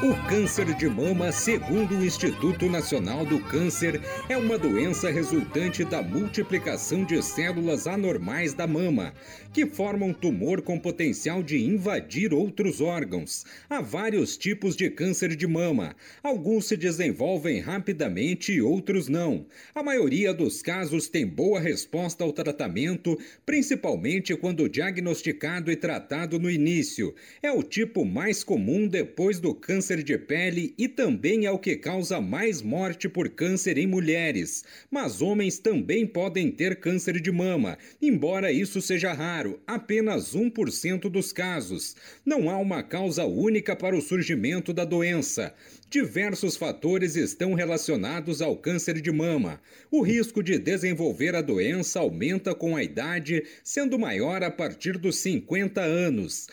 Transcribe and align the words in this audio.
O 0.00 0.14
câncer 0.28 0.72
de 0.76 0.88
mama, 0.88 1.32
segundo 1.32 1.96
o 1.96 2.04
Instituto 2.04 2.70
Nacional 2.70 3.26
do 3.26 3.40
Câncer, 3.40 4.00
é 4.28 4.36
uma 4.36 4.56
doença 4.56 5.10
resultante 5.10 5.84
da 5.84 6.00
multiplicação 6.00 7.04
de 7.04 7.20
células 7.20 7.84
anormais 7.88 8.54
da 8.54 8.64
mama, 8.64 9.12
que 9.52 9.66
formam 9.66 10.12
tumor 10.12 10.62
com 10.62 10.78
potencial 10.78 11.42
de 11.42 11.58
invadir 11.64 12.32
outros 12.32 12.80
órgãos. 12.80 13.44
Há 13.68 13.80
vários 13.80 14.36
tipos 14.36 14.76
de 14.76 14.88
câncer 14.88 15.34
de 15.34 15.48
mama. 15.48 15.96
Alguns 16.22 16.68
se 16.68 16.76
desenvolvem 16.76 17.58
rapidamente 17.58 18.52
e 18.52 18.62
outros 18.62 19.08
não. 19.08 19.46
A 19.74 19.82
maioria 19.82 20.32
dos 20.32 20.62
casos 20.62 21.08
tem 21.08 21.26
boa 21.26 21.58
resposta 21.58 22.22
ao 22.22 22.32
tratamento, 22.32 23.18
principalmente 23.44 24.36
quando 24.36 24.68
diagnosticado 24.68 25.72
e 25.72 25.76
tratado 25.76 26.38
no 26.38 26.48
início. 26.48 27.12
É 27.42 27.50
o 27.50 27.64
tipo 27.64 28.04
mais 28.04 28.44
comum 28.44 28.86
depois 28.86 29.40
do 29.40 29.52
câncer 29.52 29.87
câncer 29.88 30.02
de 30.02 30.18
pele 30.18 30.74
e 30.76 30.86
também 30.86 31.46
é 31.46 31.50
o 31.50 31.58
que 31.58 31.74
causa 31.74 32.20
mais 32.20 32.60
morte 32.60 33.08
por 33.08 33.26
câncer 33.30 33.78
em 33.78 33.86
mulheres. 33.86 34.62
Mas 34.90 35.22
homens 35.22 35.58
também 35.58 36.06
podem 36.06 36.50
ter 36.50 36.76
câncer 36.76 37.18
de 37.18 37.32
mama, 37.32 37.78
embora 38.02 38.52
isso 38.52 38.82
seja 38.82 39.14
raro, 39.14 39.58
apenas 39.66 40.34
1% 40.34 41.08
dos 41.08 41.32
casos. 41.32 41.96
Não 42.22 42.50
há 42.50 42.58
uma 42.58 42.82
causa 42.82 43.24
única 43.24 43.74
para 43.74 43.96
o 43.96 44.02
surgimento 44.02 44.74
da 44.74 44.84
doença. 44.84 45.54
Diversos 45.88 46.54
fatores 46.54 47.16
estão 47.16 47.54
relacionados 47.54 48.42
ao 48.42 48.58
câncer 48.58 49.00
de 49.00 49.10
mama. 49.10 49.58
O 49.90 50.02
risco 50.02 50.42
de 50.42 50.58
desenvolver 50.58 51.34
a 51.34 51.40
doença 51.40 52.00
aumenta 52.00 52.54
com 52.54 52.76
a 52.76 52.82
idade, 52.82 53.42
sendo 53.64 53.98
maior 53.98 54.42
a 54.42 54.50
partir 54.50 54.98
dos 54.98 55.16
50 55.16 55.80
anos. 55.80 56.46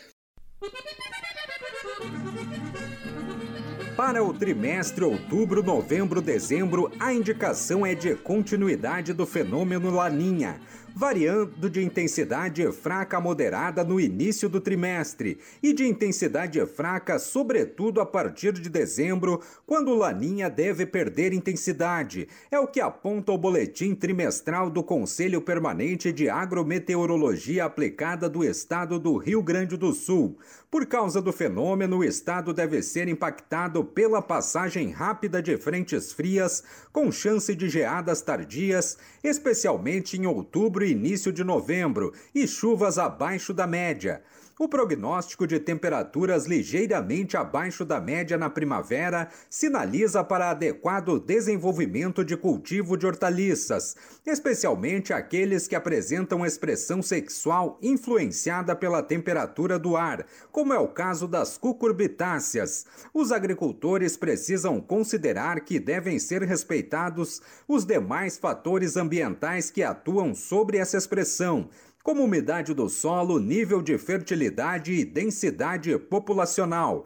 Para 3.96 4.22
o 4.22 4.30
trimestre 4.30 5.02
outubro, 5.02 5.62
novembro, 5.62 6.20
dezembro, 6.20 6.92
a 7.00 7.14
indicação 7.14 7.86
é 7.86 7.94
de 7.94 8.14
continuidade 8.14 9.14
do 9.14 9.24
fenômeno 9.24 9.88
Laninha 9.88 10.60
variando 10.98 11.68
de 11.68 11.84
intensidade 11.84 12.66
fraca 12.72 13.18
a 13.18 13.20
moderada 13.20 13.84
no 13.84 14.00
início 14.00 14.48
do 14.48 14.62
trimestre 14.62 15.38
e 15.62 15.74
de 15.74 15.86
intensidade 15.86 16.64
fraca, 16.64 17.18
sobretudo 17.18 18.00
a 18.00 18.06
partir 18.06 18.54
de 18.54 18.70
dezembro, 18.70 19.42
quando 19.66 19.94
Laninha 19.94 20.48
deve 20.48 20.86
perder 20.86 21.34
intensidade. 21.34 22.26
É 22.50 22.58
o 22.58 22.66
que 22.66 22.80
aponta 22.80 23.30
o 23.30 23.36
boletim 23.36 23.94
trimestral 23.94 24.70
do 24.70 24.82
Conselho 24.82 25.42
Permanente 25.42 26.10
de 26.10 26.30
Agrometeorologia 26.30 27.66
Aplicada 27.66 28.26
do 28.26 28.42
Estado 28.42 28.98
do 28.98 29.18
Rio 29.18 29.42
Grande 29.42 29.76
do 29.76 29.92
Sul. 29.92 30.38
Por 30.70 30.86
causa 30.86 31.20
do 31.20 31.32
fenômeno, 31.32 31.98
o 31.98 32.04
estado 32.04 32.52
deve 32.52 32.82
ser 32.82 33.06
impactado 33.06 33.84
pela 33.84 34.20
passagem 34.20 34.90
rápida 34.90 35.42
de 35.42 35.56
frentes 35.56 36.12
frias, 36.12 36.64
com 36.92 37.12
chance 37.12 37.54
de 37.54 37.68
geadas 37.68 38.20
tardias, 38.20 38.98
especialmente 39.22 40.16
em 40.16 40.26
outubro 40.26 40.85
início 40.86 41.32
de 41.32 41.44
novembro 41.44 42.12
e 42.34 42.46
chuvas 42.46 42.98
abaixo 42.98 43.52
da 43.52 43.66
média. 43.66 44.22
O 44.58 44.66
prognóstico 44.66 45.46
de 45.46 45.60
temperaturas 45.60 46.46
ligeiramente 46.46 47.36
abaixo 47.36 47.84
da 47.84 48.00
média 48.00 48.38
na 48.38 48.48
primavera 48.48 49.28
sinaliza 49.50 50.24
para 50.24 50.48
adequado 50.48 51.20
desenvolvimento 51.20 52.24
de 52.24 52.38
cultivo 52.38 52.96
de 52.96 53.06
hortaliças, 53.06 53.94
especialmente 54.24 55.12
aqueles 55.12 55.68
que 55.68 55.74
apresentam 55.74 56.46
expressão 56.46 57.02
sexual 57.02 57.78
influenciada 57.82 58.74
pela 58.74 59.02
temperatura 59.02 59.78
do 59.78 59.94
ar, 59.94 60.24
como 60.50 60.72
é 60.72 60.78
o 60.78 60.88
caso 60.88 61.28
das 61.28 61.58
cucurbitáceas. 61.58 62.86
Os 63.12 63.32
agricultores 63.32 64.16
precisam 64.16 64.80
considerar 64.80 65.60
que 65.60 65.78
devem 65.78 66.18
ser 66.18 66.42
respeitados 66.42 67.42
os 67.68 67.84
demais 67.84 68.38
fatores 68.38 68.96
ambientais 68.96 69.70
que 69.70 69.82
atuam 69.82 70.34
sobre 70.34 70.78
essa 70.78 70.96
expressão, 70.96 71.68
como 72.06 72.22
umidade 72.22 72.72
do 72.72 72.88
solo, 72.88 73.40
nível 73.40 73.82
de 73.82 73.98
fertilidade 73.98 74.92
e 74.92 75.04
densidade 75.04 75.98
populacional. 75.98 77.04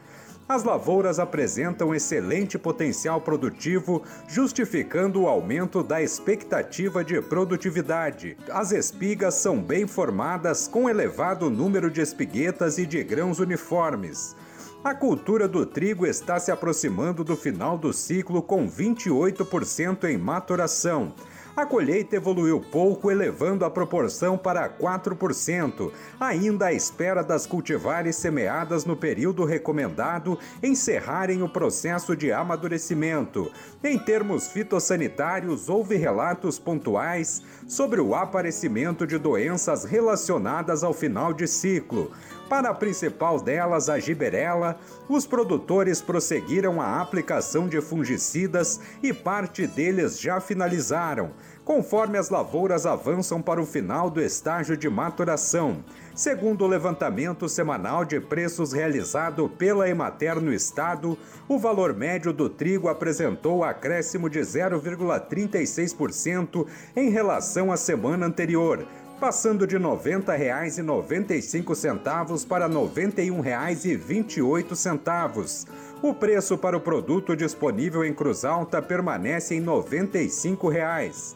As 0.50 0.64
lavouras 0.64 1.20
apresentam 1.20 1.94
excelente 1.94 2.58
potencial 2.58 3.22
produtivo, 3.22 4.02
justificando 4.28 5.22
o 5.22 5.28
aumento 5.28 5.84
da 5.84 6.02
expectativa 6.02 7.04
de 7.04 7.22
produtividade. 7.22 8.36
As 8.50 8.72
espigas 8.72 9.36
são 9.36 9.62
bem 9.62 9.86
formadas, 9.86 10.68
com 10.68 10.90
elevado 10.90 11.52
número 11.52 11.92
de 11.92 12.02
espiguetas 12.02 12.80
e 12.80 12.88
de 12.88 13.04
grãos 13.04 13.38
uniformes. 13.38 14.36
A 14.84 14.96
cultura 14.96 15.48
do 15.48 15.64
trigo 15.64 16.08
está 16.08 16.40
se 16.40 16.52
aproximando 16.52 17.24
do 17.24 17.36
final 17.36 17.78
do 17.78 17.94
ciclo 17.94 18.42
com 18.42 18.68
28% 18.68 20.06
em 20.06 20.18
maturação. 20.18 21.14
A 21.58 21.66
colheita 21.66 22.16
evoluiu 22.16 22.62
pouco, 22.62 23.10
elevando 23.10 23.66
a 23.66 23.70
proporção 23.72 24.38
para 24.38 24.70
4%, 24.70 25.92
ainda 26.20 26.68
à 26.68 26.72
espera 26.72 27.24
das 27.24 27.48
cultivares 27.48 28.16
semeadas 28.16 28.86
no 28.86 28.96
período 28.96 29.44
recomendado 29.44 30.38
encerrarem 30.62 31.42
o 31.42 31.50
processo 31.50 32.16
de 32.16 32.32
amadurecimento. 32.32 33.52
Em 33.84 33.98
termos 33.98 34.50
fitossanitários, 34.50 35.68
houve 35.68 35.96
relatos 35.96 36.60
pontuais 36.60 37.42
sobre 37.68 38.00
o 38.00 38.14
aparecimento 38.14 39.08
de 39.08 39.18
doenças 39.18 39.84
relacionadas 39.84 40.84
ao 40.84 40.94
final 40.94 41.34
de 41.34 41.48
ciclo. 41.48 42.12
Para 42.50 42.70
a 42.70 42.74
principal 42.74 43.42
delas, 43.42 43.90
a 43.90 44.00
giberela, 44.00 44.80
os 45.10 45.28
produtores 45.28 46.02
prosseguiram 46.02 46.80
a 46.80 47.02
aplicação 47.02 47.68
de 47.68 47.82
fungicidas 47.82 48.80
e 49.04 49.12
parte 49.12 49.68
deles 49.68 50.18
já 50.18 50.40
finalizaram, 50.40 51.32
conforme 51.66 52.18
as 52.18 52.30
lavouras 52.30 52.86
avançam 52.86 53.42
para 53.42 53.62
o 53.62 53.66
final 53.66 54.10
do 54.10 54.22
estágio 54.22 54.78
de 54.78 54.90
maturação. 54.90 55.84
Segundo 56.16 56.64
o 56.64 56.68
levantamento 56.68 57.50
semanal 57.50 58.06
de 58.06 58.22
preços 58.22 58.72
realizado 58.72 59.50
pela 59.50 59.90
Emater 59.90 60.40
no 60.40 60.54
estado, 60.54 61.18
o 61.50 61.60
valor 61.60 61.94
médio 61.94 62.32
do 62.32 62.50
trigo 62.50 62.88
apresentou 62.88 63.62
acréscimo 63.62 64.30
de 64.30 64.40
0,36% 64.40 66.66
em 66.96 67.10
relação 67.10 67.74
à 67.74 67.78
semana 67.78 68.26
anterior 68.26 68.88
passando 69.20 69.68
de 69.68 69.78
R$ 69.78 69.84
90,95 69.84 72.48
para 72.48 72.68
R$ 72.68 72.74
91,28. 72.74 75.68
O 76.02 76.14
preço 76.14 76.58
para 76.58 76.78
o 76.78 76.82
produto 76.82 77.36
disponível 77.36 78.06
em 78.06 78.14
Cruz 78.14 78.46
Alta 78.46 78.82
permanece 78.82 79.56
em 79.56 79.60
95 79.60 80.70
reais. 80.70 81.36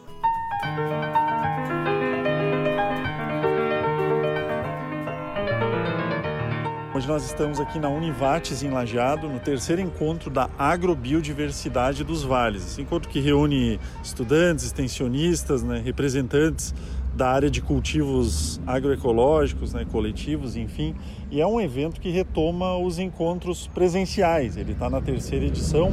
Hoje 6.94 7.08
nós 7.08 7.24
estamos 7.24 7.58
aqui 7.58 7.80
na 7.80 7.88
Univates 7.88 8.62
em 8.62 8.70
Lajeado, 8.70 9.28
no 9.28 9.40
terceiro 9.40 9.80
encontro 9.80 10.30
da 10.30 10.48
agrobiodiversidade 10.56 12.04
dos 12.04 12.22
vales. 12.22 12.78
Encontro 12.78 13.08
que 13.08 13.18
reúne 13.18 13.80
estudantes, 14.04 14.66
extensionistas, 14.66 15.64
né, 15.64 15.82
representantes 15.84 16.72
da 17.14 17.28
área 17.28 17.50
de 17.50 17.60
cultivos 17.60 18.60
agroecológicos, 18.66 19.74
né, 19.74 19.86
coletivos, 19.90 20.56
enfim. 20.56 20.94
E 21.30 21.40
é 21.40 21.46
um 21.46 21.60
evento 21.60 22.00
que 22.00 22.10
retoma 22.10 22.76
os 22.76 22.98
encontros 22.98 23.66
presenciais. 23.66 24.56
Ele 24.56 24.72
está 24.72 24.88
na 24.88 25.00
terceira 25.00 25.44
edição. 25.44 25.92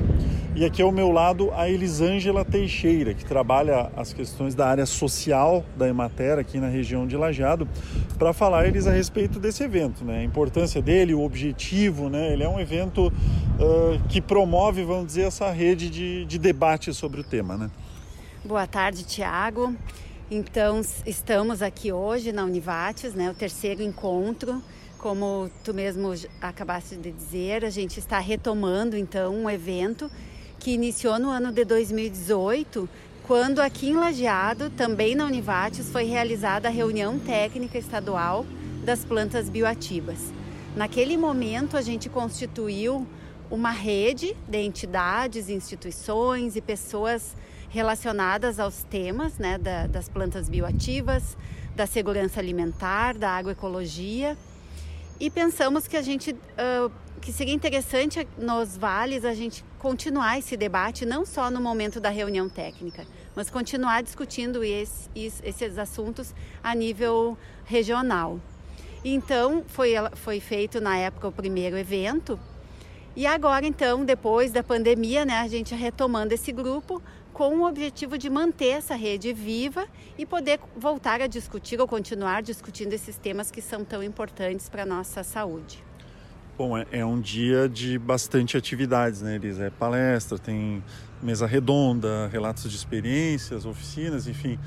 E 0.56 0.66
aqui 0.66 0.82
ao 0.82 0.92
meu 0.92 1.12
lado 1.12 1.52
a 1.54 1.70
Elisângela 1.70 2.44
Teixeira, 2.44 3.14
que 3.14 3.24
trabalha 3.24 3.92
as 3.96 4.12
questões 4.12 4.56
da 4.56 4.68
área 4.68 4.86
social 4.86 5.64
da 5.78 5.88
Emater 5.88 6.40
aqui 6.40 6.60
na 6.60 6.68
região 6.68 7.06
de 7.06 7.16
Lajeado, 7.16 7.68
para 8.18 8.34
falar 8.34 8.68
eles 8.68 8.88
a 8.88 8.92
respeito 8.92 9.40
desse 9.40 9.64
evento, 9.64 10.04
né? 10.04 10.20
a 10.20 10.24
importância 10.24 10.82
dele, 10.82 11.14
o 11.14 11.22
objetivo. 11.22 12.10
Né? 12.10 12.34
Ele 12.34 12.44
é 12.44 12.50
um 12.50 12.60
evento 12.60 13.08
uh, 13.08 14.00
que 14.10 14.20
promove, 14.20 14.84
vamos 14.84 15.08
dizer, 15.08 15.24
essa 15.24 15.52
rede 15.52 15.90
de, 15.90 16.26
de 16.26 16.40
debate 16.40 16.94
sobre 16.94 17.22
o 17.22 17.24
tema. 17.24 17.56
Né? 17.56 17.70
Boa 18.44 18.66
tarde, 18.66 19.04
Tiago. 19.04 19.76
Então, 20.32 20.80
estamos 21.08 21.64
aqui 21.64 21.92
hoje 21.92 22.32
na 22.32 22.44
Univates, 22.44 23.16
né, 23.16 23.32
o 23.32 23.34
terceiro 23.34 23.82
encontro. 23.82 24.62
Como 25.00 25.50
tu 25.64 25.74
mesmo 25.74 26.14
acabaste 26.40 26.96
de 26.98 27.12
dizer, 27.12 27.66
a 27.66 27.72
gente 27.72 27.98
está 27.98 28.20
retomando 28.20 28.96
então 28.96 29.34
um 29.34 29.50
evento 29.50 30.12
que 30.60 30.70
iniciou 30.70 31.18
no 31.18 31.32
ano 31.32 31.52
de 31.52 31.66
2018, 31.66 32.88
quando 33.26 33.60
aqui 33.60 33.90
em 33.90 33.96
Lajeado, 33.96 34.70
também 34.70 35.16
na 35.16 35.26
Univates, 35.26 35.90
foi 35.90 36.04
realizada 36.04 36.68
a 36.68 36.72
reunião 36.72 37.18
técnica 37.18 37.80
estadual 37.80 38.46
das 38.86 39.04
plantas 39.04 39.50
bioativas. 39.50 40.32
Naquele 40.76 41.18
momento, 41.18 41.76
a 41.76 41.82
gente 41.82 42.08
constituiu 42.08 43.08
uma 43.50 43.72
rede 43.72 44.38
de 44.48 44.60
entidades, 44.60 45.50
instituições 45.50 46.56
e 46.56 46.62
pessoas 46.62 47.36
relacionadas 47.70 48.60
aos 48.60 48.84
temas 48.84 49.38
né, 49.38 49.58
da, 49.58 49.88
das 49.88 50.10
plantas 50.10 50.50
bioativas, 50.50 51.38
da 51.76 51.86
segurança 51.86 52.40
alimentar, 52.40 53.18
da 53.18 53.32
agroecologia. 53.32 54.38
E 55.20 55.30
pensamos 55.30 55.88
que 55.88 55.96
a 55.96 56.02
gente 56.02 56.32
uh, 56.32 56.92
que 57.20 57.32
seria 57.32 57.54
interessante 57.54 58.28
nos 58.38 58.78
vales 58.78 59.26
a 59.26 59.34
gente 59.34 59.64
continuar 59.78 60.40
esse 60.40 60.56
debate 60.56 61.06
não 61.06 61.26
só 61.26 61.52
no 61.52 61.60
momento 61.60 62.00
da 62.00 62.10
reunião 62.10 62.50
técnica, 62.50 63.06
mas 63.36 63.50
continuar 63.50 64.02
discutindo 64.02 64.64
esse, 64.64 65.10
esses 65.16 65.78
assuntos 65.78 66.34
a 66.64 66.74
nível 66.74 67.38
regional. 67.66 68.40
Então 69.04 69.64
foi, 69.68 69.92
foi 70.14 70.40
feito 70.40 70.82
na 70.82 70.98
época 70.98 71.28
o 71.28 71.32
primeiro 71.32 71.78
evento 71.78 72.40
e 73.16 73.26
agora 73.26 73.66
então 73.66 74.06
depois 74.06 74.52
da 74.52 74.64
pandemia, 74.64 75.26
né, 75.26 75.40
a 75.40 75.48
gente 75.48 75.76
retomando 75.76 76.34
esse 76.34 76.52
grupo 76.52 77.02
com 77.40 77.60
o 77.60 77.66
objetivo 77.66 78.18
de 78.18 78.30
manter 78.30 78.72
essa 78.72 78.96
rede 78.96 79.32
viva 79.32 79.88
e 80.18 80.26
poder 80.26 80.60
voltar 80.76 81.22
a 81.22 81.28
discutir 81.28 81.80
ou 81.80 81.88
continuar 81.88 82.44
discutindo 82.44 82.92
esses 82.92 83.18
temas 83.18 83.50
que 83.50 83.62
são 83.62 83.86
tão 83.86 84.04
importantes 84.04 84.68
para 84.68 84.84
a 84.84 84.86
nossa 84.86 85.24
saúde. 85.24 85.82
Bom, 86.58 86.78
é, 86.78 86.86
é, 86.92 87.06
um 87.06 87.18
dia 87.22 87.70
de 87.70 87.98
bastante 87.98 88.58
atividades, 88.58 89.22
né, 89.22 89.36
Elisa? 89.36 89.64
É 89.64 89.70
palestra, 89.70 90.38
tem 90.38 90.84
mesa 91.24 91.48
redonda, 91.48 92.28
relatos 92.28 92.70
de 92.70 92.76
experiências, 92.76 93.66
oficinas, 93.66 94.28
enfim. 94.28 94.60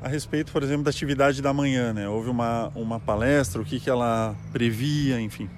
A 0.00 0.06
respeito, 0.06 0.52
por 0.52 0.62
exemplo, 0.62 0.84
da 0.84 0.90
atividade 0.90 1.42
da 1.42 1.52
manhã, 1.52 1.92
né? 1.92 2.08
Houve 2.08 2.30
uma, 2.30 2.70
uma 2.76 3.00
palestra, 3.00 3.60
o 3.60 3.64
que, 3.64 3.80
que 3.80 3.90
ela 3.90 4.36
previa, 4.52 5.20
enfim. 5.20 5.50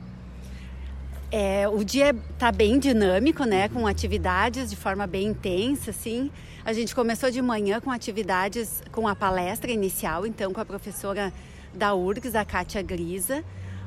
É, 1.35 1.67
o 1.67 1.83
dia 1.83 2.15
está 2.35 2.53
bem 2.53 2.79
dinâmico, 2.79 3.45
né? 3.45 3.67
Com 3.67 3.87
atividades 3.87 4.69
de 4.69 4.77
forma 4.77 5.07
bem 5.07 5.29
intensa, 5.29 5.91
assim. 5.91 6.31
A 6.63 6.75
gente 6.75 6.95
começou 6.95 7.31
de 7.31 7.41
manhã 7.41 7.81
com 7.81 7.91
atividades, 7.91 8.83
com 8.93 9.09
a 9.09 9.17
palestra 9.17 9.71
inicial, 9.71 10.27
então 10.27 10.53
com 10.53 10.61
a 10.61 10.65
professora 10.67 11.33
da 11.73 11.95
URGS, 11.95 12.37
a 12.37 12.45
Kátia 12.45 12.83
Grisa, 12.83 13.43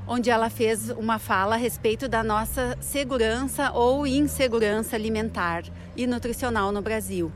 onde 0.08 0.32
ela 0.32 0.50
fez 0.50 0.90
uma 0.90 1.20
fala 1.20 1.54
a 1.54 1.58
respeito 1.58 2.10
da 2.10 2.24
nossa 2.24 2.76
segurança 2.82 3.72
ou 3.74 4.08
insegurança 4.08 4.96
alimentar 4.96 5.66
e 5.96 6.08
nutricional 6.08 6.72
no 6.72 6.82
Brasil 6.82 7.32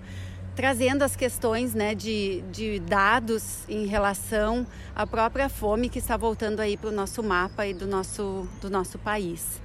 trazendo 0.56 1.04
as 1.04 1.16
questões 1.16 1.74
né, 1.74 1.96
de, 1.96 2.42
de 2.52 2.80
dados 2.80 3.60
em 3.70 3.86
relação 3.86 4.68
à 4.94 5.08
própria 5.08 5.48
fome 5.48 5.88
que 5.88 6.00
está 6.00 6.18
voltando 6.18 6.60
aí 6.60 6.76
para 6.76 6.90
o 6.90 6.92
nosso 6.92 7.24
mapa 7.24 7.66
e 7.66 7.74
do 7.74 7.88
nosso, 7.88 8.46
do 8.60 8.70
nosso 8.70 9.00
país. 9.00 9.62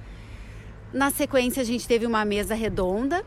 Na 0.95 1.11
sequência, 1.11 1.61
a 1.61 1.65
gente 1.65 1.85
teve 1.85 2.05
uma 2.05 2.23
mesa 2.23 2.55
redonda 2.55 3.21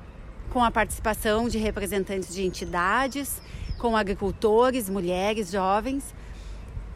com 0.49 0.65
a 0.65 0.71
participação 0.71 1.51
de 1.51 1.59
representantes 1.59 2.35
de 2.35 2.43
entidades, 2.43 3.43
com 3.77 3.95
agricultores, 3.95 4.89
mulheres, 4.89 5.51
jovens, 5.51 6.15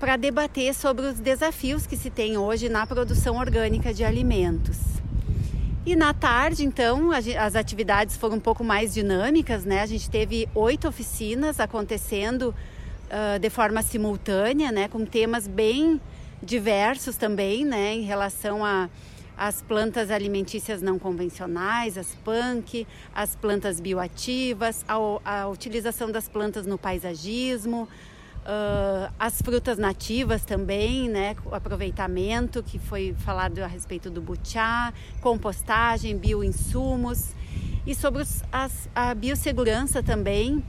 para 0.01 0.17
debater 0.17 0.73
sobre 0.75 1.05
os 1.05 1.21
desafios 1.21 1.87
que 1.87 1.95
se 1.95 2.09
tem 2.09 2.39
hoje 2.39 2.71
na 2.71 2.87
produção 2.87 3.37
orgânica 3.37 3.93
de 3.93 4.03
alimentos. 4.03 4.79
E 5.85 5.95
na 5.95 6.15
tarde, 6.15 6.65
então, 6.65 7.11
as 7.11 7.55
atividades 7.55 8.17
foram 8.17 8.37
um 8.37 8.41
pouco 8.41 8.65
mais 8.65 8.95
dinâmicas, 8.95 9.67
né? 9.67 9.83
A 9.83 9.87
gente 9.87 10.09
teve 10.09 10.49
oito 10.55 10.89
oficinas 10.89 11.61
acontecendo 11.61 12.55
uh, 13.11 13.39
de 13.39 13.51
forma 13.51 13.83
simultânea, 13.83 14.73
né? 14.73 14.89
Com 14.89 15.05
temas 15.05 15.47
bem 15.47 16.01
diversos 16.43 17.17
também, 17.17 17.63
né? 17.63 17.93
Em 17.93 18.05
relação 18.05 18.65
a 18.65 18.89
as 19.37 19.63
plantas 19.63 20.11
alimentícias 20.11 20.83
não 20.83 20.99
convencionais, 20.99 21.97
as 21.99 22.15
punk, 22.25 22.87
as 23.15 23.35
plantas 23.35 23.81
bioativas, 23.81 24.85
a, 24.87 24.97
a 25.25 25.49
utilização 25.49 26.11
das 26.11 26.29
plantas 26.29 26.67
no 26.67 26.79
paisagismo, 26.79 27.89
uh, 28.43 29.13
as 29.19 29.41
frutas 29.41 29.79
nativas 29.79 30.45
também, 30.45 31.09
né, 31.09 31.37
o 31.45 31.55
aproveitamento 31.55 32.63
que 32.63 32.79
foi 32.79 33.15
falado 33.19 33.61
a 33.61 33.67
respeito 33.67 34.11
do 34.11 34.21
butiá, 34.21 34.93
compostagem, 35.21 36.17
bioinsumos. 36.17 37.35
E 37.85 37.95
sobre 37.95 38.23
os, 38.23 38.45
as, 38.53 38.89
a 38.95 39.13
biossegurança 39.13 40.03
também 40.03 40.63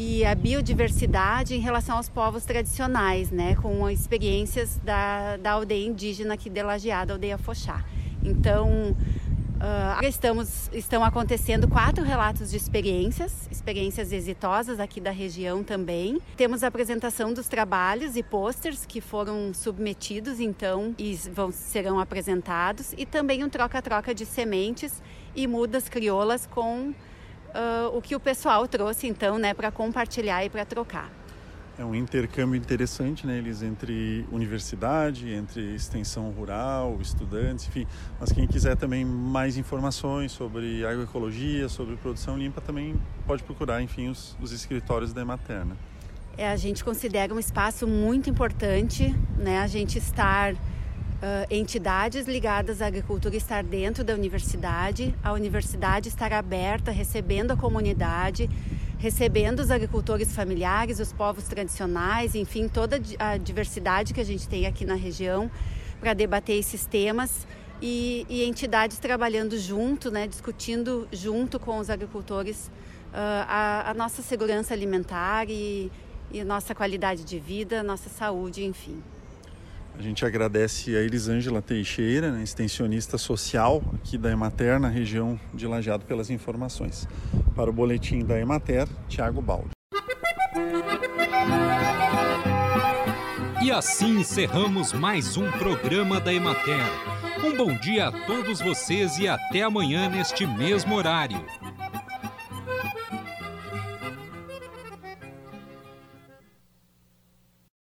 e 0.00 0.24
a 0.24 0.34
biodiversidade 0.34 1.54
em 1.54 1.60
relação 1.60 1.98
aos 1.98 2.08
povos 2.08 2.46
tradicionais, 2.46 3.30
né, 3.30 3.54
com 3.56 3.86
experiências 3.90 4.80
da, 4.82 5.36
da 5.36 5.52
aldeia 5.52 5.86
indígena 5.86 6.32
aqui 6.32 6.48
de 6.48 6.62
Lajeado, 6.62 7.12
aldeia 7.12 7.36
Fochá. 7.36 7.84
Então, 8.24 8.96
uh, 8.96 10.06
estamos, 10.06 10.70
estão 10.72 11.04
acontecendo 11.04 11.68
quatro 11.68 12.02
relatos 12.02 12.50
de 12.50 12.56
experiências, 12.56 13.46
experiências 13.50 14.10
exitosas 14.10 14.80
aqui 14.80 15.02
da 15.02 15.10
região 15.10 15.62
também. 15.62 16.18
Temos 16.34 16.64
a 16.64 16.68
apresentação 16.68 17.34
dos 17.34 17.46
trabalhos 17.46 18.16
e 18.16 18.22
posters 18.22 18.86
que 18.86 19.02
foram 19.02 19.52
submetidos, 19.52 20.40
então, 20.40 20.94
e 20.96 21.12
vão, 21.30 21.52
serão 21.52 22.00
apresentados, 22.00 22.94
e 22.96 23.04
também 23.04 23.44
um 23.44 23.50
troca-troca 23.50 24.14
de 24.14 24.24
sementes 24.24 25.02
e 25.36 25.46
mudas 25.46 25.90
crioulas 25.90 26.46
com 26.46 26.94
uh, 27.54 27.96
o 27.96 28.02
que 28.02 28.14
o 28.14 28.20
pessoal 28.20 28.66
trouxe 28.66 29.06
então, 29.06 29.38
né, 29.38 29.54
para 29.54 29.70
compartilhar 29.70 30.44
e 30.44 30.50
para 30.50 30.64
trocar. 30.64 31.10
É 31.78 31.84
um 31.84 31.94
intercâmbio 31.94 32.56
interessante, 32.56 33.26
né, 33.26 33.38
eles 33.38 33.62
entre 33.62 34.26
universidade, 34.30 35.32
entre 35.32 35.74
extensão 35.74 36.30
rural, 36.30 36.98
estudantes, 37.00 37.68
enfim. 37.68 37.86
Mas 38.18 38.30
quem 38.32 38.46
quiser 38.46 38.76
também 38.76 39.02
mais 39.04 39.56
informações 39.56 40.30
sobre 40.30 40.84
agroecologia, 40.84 41.70
sobre 41.70 41.96
produção 41.96 42.36
limpa, 42.36 42.60
também 42.60 43.00
pode 43.26 43.42
procurar, 43.42 43.80
enfim, 43.80 44.08
os, 44.10 44.36
os 44.42 44.52
escritórios 44.52 45.14
da 45.14 45.22
Ematerna. 45.22 45.74
É, 46.36 46.48
a 46.48 46.56
gente 46.56 46.84
considera 46.84 47.32
um 47.32 47.38
espaço 47.38 47.86
muito 47.86 48.28
importante, 48.28 49.14
né, 49.38 49.58
a 49.60 49.66
gente 49.66 49.96
estar 49.96 50.54
uh, 51.20 51.46
entidades 51.50 52.26
ligadas 52.26 52.82
à 52.82 52.86
agricultura 52.86 53.36
estar 53.36 53.62
dentro 53.62 54.02
da 54.02 54.14
universidade, 54.14 55.14
a 55.22 55.32
universidade 55.32 56.08
estar 56.08 56.32
aberta, 56.32 56.90
recebendo 56.90 57.52
a 57.52 57.56
comunidade, 57.56 58.48
recebendo 58.98 59.60
os 59.60 59.70
agricultores 59.70 60.34
familiares, 60.34 61.00
os 61.00 61.12
povos 61.12 61.44
tradicionais, 61.44 62.34
enfim, 62.34 62.68
toda 62.68 63.00
a 63.18 63.36
diversidade 63.36 64.12
que 64.12 64.20
a 64.20 64.24
gente 64.24 64.48
tem 64.48 64.66
aqui 64.66 64.84
na 64.84 64.94
região 64.94 65.50
para 65.98 66.14
debater 66.14 66.58
esses 66.58 66.86
temas 66.86 67.46
e, 67.80 68.26
e, 68.28 68.44
entidades 68.44 68.98
trabalhando 68.98 69.58
junto, 69.58 70.10
né, 70.10 70.26
discutindo 70.26 71.08
junto 71.10 71.58
com 71.58 71.78
os 71.78 71.88
agricultores 71.88 72.70
uh, 73.12 73.44
a, 73.48 73.90
a, 73.90 73.94
nossa 73.94 74.20
segurança 74.20 74.74
alimentar 74.74 75.48
e, 75.48 75.90
e 76.30 76.44
nossa 76.44 76.74
qualidade 76.74 77.24
de 77.24 77.38
vida, 77.38 77.82
nossa 77.82 78.10
saúde, 78.10 78.64
enfim. 78.64 79.02
A 80.00 80.02
gente 80.02 80.24
agradece 80.24 80.96
a 80.96 81.02
Elisângela 81.02 81.60
Teixeira, 81.60 82.32
né, 82.32 82.42
extensionista 82.42 83.18
social 83.18 83.82
aqui 83.92 84.16
da 84.16 84.30
Emater, 84.30 84.80
na 84.80 84.88
região 84.88 85.38
de 85.52 85.66
Lajeado, 85.66 86.06
pelas 86.06 86.30
informações. 86.30 87.06
Para 87.54 87.68
o 87.68 87.72
boletim 87.72 88.24
da 88.24 88.40
Emater, 88.40 88.88
Tiago 89.10 89.42
Baldi. 89.42 89.68
E 93.62 93.70
assim 93.70 94.20
encerramos 94.20 94.94
mais 94.94 95.36
um 95.36 95.50
programa 95.50 96.18
da 96.18 96.32
Emater 96.32 96.80
Um 97.44 97.54
bom 97.54 97.76
dia 97.76 98.08
a 98.08 98.12
todos 98.24 98.58
vocês 98.58 99.18
e 99.18 99.28
até 99.28 99.60
amanhã 99.60 100.08
neste 100.08 100.46
mesmo 100.46 100.94
horário. 100.94 101.44